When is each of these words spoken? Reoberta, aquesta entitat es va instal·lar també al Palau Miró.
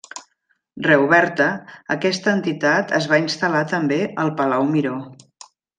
Reoberta, 0.87 1.49
aquesta 1.97 2.33
entitat 2.39 2.97
es 3.01 3.09
va 3.15 3.23
instal·lar 3.27 3.65
també 3.77 4.03
al 4.25 4.37
Palau 4.41 4.71
Miró. 4.77 5.01